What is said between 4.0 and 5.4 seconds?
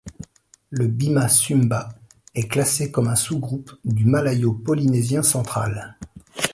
malayo-polynésien